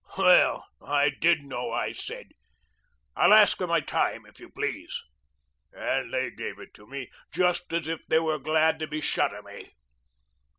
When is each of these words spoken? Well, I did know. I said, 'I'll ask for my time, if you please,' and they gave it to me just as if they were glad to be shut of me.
Well, 0.17 0.65
I 0.83 1.11
did 1.11 1.43
know. 1.43 1.69
I 1.71 1.91
said, 1.91 2.29
'I'll 3.15 3.33
ask 3.35 3.57
for 3.59 3.67
my 3.67 3.81
time, 3.81 4.25
if 4.25 4.39
you 4.39 4.49
please,' 4.49 5.03
and 5.73 6.11
they 6.11 6.31
gave 6.31 6.57
it 6.57 6.73
to 6.73 6.87
me 6.87 7.11
just 7.31 7.71
as 7.71 7.87
if 7.87 8.01
they 8.07 8.17
were 8.17 8.39
glad 8.39 8.79
to 8.79 8.87
be 8.87 8.99
shut 8.99 9.31
of 9.31 9.45
me. 9.45 9.75